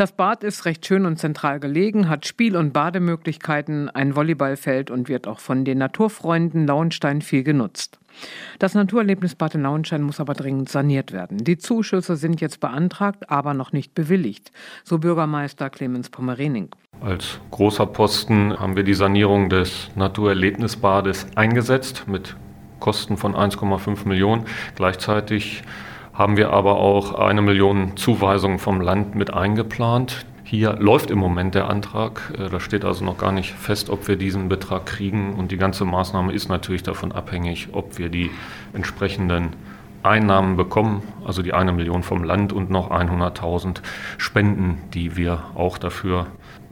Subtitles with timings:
[0.00, 5.10] Das Bad ist recht schön und zentral gelegen, hat Spiel- und Bademöglichkeiten, ein Volleyballfeld und
[5.10, 7.98] wird auch von den Naturfreunden Lauenstein viel genutzt.
[8.58, 11.44] Das Naturerlebnisbad in Lauenstein muss aber dringend saniert werden.
[11.44, 14.52] Die Zuschüsse sind jetzt beantragt, aber noch nicht bewilligt,
[14.84, 16.70] so Bürgermeister Clemens Pommerening.
[17.02, 22.36] Als großer Posten haben wir die Sanierung des Naturerlebnisbades eingesetzt mit
[22.78, 24.46] Kosten von 1,5 Millionen.
[24.76, 25.62] Gleichzeitig
[26.20, 30.26] haben wir aber auch eine Million Zuweisungen vom Land mit eingeplant.
[30.44, 32.34] Hier läuft im Moment der Antrag.
[32.36, 35.32] Äh, da steht also noch gar nicht fest, ob wir diesen Betrag kriegen.
[35.32, 38.30] Und die ganze Maßnahme ist natürlich davon abhängig, ob wir die
[38.74, 39.54] entsprechenden
[40.02, 43.80] Einnahmen bekommen, also die eine Million vom Land und noch 100.000
[44.18, 46.26] Spenden, die wir auch dafür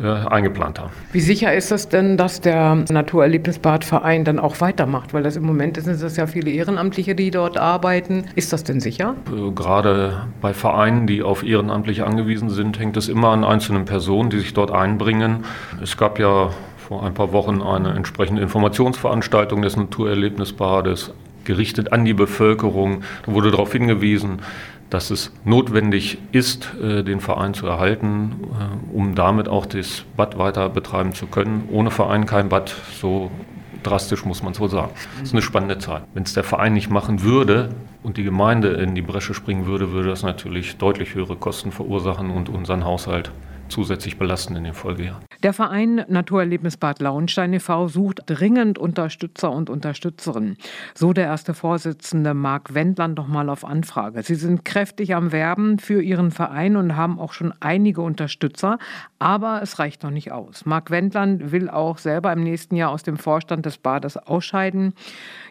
[0.00, 0.90] äh, eingeplant haben.
[1.12, 5.12] Wie sicher ist es denn, dass der Naturerlebnisbadverein dann auch weitermacht?
[5.12, 8.24] Weil das im Moment sind es ja viele Ehrenamtliche, die dort arbeiten.
[8.34, 9.14] Ist das denn sicher?
[9.30, 14.30] Äh, gerade bei Vereinen, die auf Ehrenamtliche angewiesen sind, hängt es immer an einzelnen Personen,
[14.30, 15.44] die sich dort einbringen.
[15.82, 16.50] Es gab ja
[16.88, 21.12] vor ein paar Wochen eine entsprechende Informationsveranstaltung des Naturerlebnisbades
[21.44, 23.02] gerichtet an die Bevölkerung.
[23.26, 24.40] Da wurde darauf hingewiesen,
[24.90, 30.38] dass es notwendig ist, äh, den Verein zu erhalten, äh, um damit auch das Bad
[30.38, 31.68] weiter betreiben zu können.
[31.72, 33.30] Ohne Verein kein Bad, so
[33.82, 34.90] drastisch muss man es wohl sagen.
[35.18, 36.02] Das ist eine spannende Zeit.
[36.14, 37.70] Wenn es der Verein nicht machen würde
[38.02, 42.30] und die Gemeinde in die Bresche springen würde, würde das natürlich deutlich höhere Kosten verursachen
[42.30, 43.30] und unseren Haushalt
[43.68, 45.24] zusätzlich belasten in den Folgejahren.
[45.42, 47.88] Der Verein Naturerlebnisbad Lauenstein e.V.
[47.88, 50.56] sucht dringend Unterstützer und Unterstützerinnen.
[50.94, 54.22] So der erste Vorsitzende Marc Wendland nochmal auf Anfrage.
[54.22, 58.78] Sie sind kräftig am Werben für ihren Verein und haben auch schon einige Unterstützer,
[59.18, 60.64] aber es reicht noch nicht aus.
[60.64, 64.94] Marc Wendland will auch selber im nächsten Jahr aus dem Vorstand des Bades ausscheiden.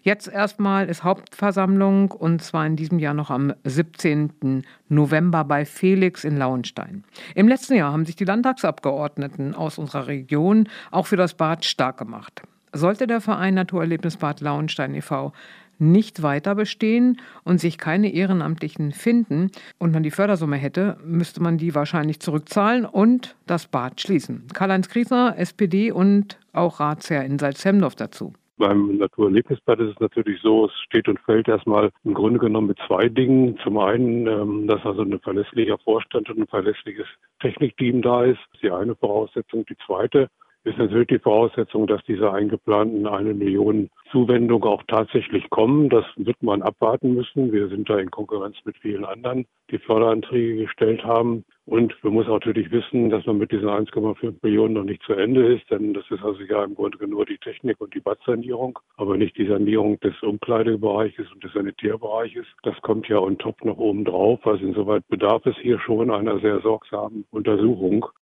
[0.03, 4.63] Jetzt erstmal ist Hauptversammlung und zwar in diesem Jahr noch am 17.
[4.87, 7.03] November bei Felix in Lauenstein.
[7.35, 11.97] Im letzten Jahr haben sich die Landtagsabgeordneten aus unserer Region auch für das Bad stark
[11.97, 12.41] gemacht.
[12.73, 15.33] Sollte der Verein Naturerlebnisbad Lauenstein e.V.
[15.77, 21.57] nicht weiter bestehen und sich keine Ehrenamtlichen finden und man die Fördersumme hätte, müsste man
[21.57, 24.47] die wahrscheinlich zurückzahlen und das Bad schließen.
[24.53, 28.33] Karl-Heinz Griesner, SPD und auch Ratsherr in Salzhemdorf dazu.
[28.61, 32.77] Beim Naturerlebnisbad ist es natürlich so, es steht und fällt erstmal im Grunde genommen mit
[32.85, 33.57] zwei Dingen.
[33.63, 37.07] Zum einen, ähm, dass also ein verlässlicher Vorstand und ein verlässliches
[37.39, 38.37] Technikteam da ist.
[38.37, 39.65] Das ist die eine Voraussetzung.
[39.65, 40.27] Die zweite
[40.63, 45.89] ist natürlich die Voraussetzung, dass diese eingeplanten eine Million Zuwendung auch tatsächlich kommen.
[45.89, 47.51] Das wird man abwarten müssen.
[47.51, 51.45] Wir sind da in Konkurrenz mit vielen anderen, die Förderanträge gestellt haben.
[51.65, 55.53] Und man muss natürlich wissen, dass man mit diesen 1,5 Millionen noch nicht zu Ende
[55.53, 59.15] ist, denn das ist also ja im Grunde nur die Technik und die Badsanierung, aber
[59.15, 62.47] nicht die Sanierung des Umkleidebereiches und des Sanitärbereiches.
[62.63, 64.45] Das kommt ja on top noch oben drauf.
[64.45, 68.07] Also insoweit bedarf es hier schon einer sehr sorgsamen Untersuchung.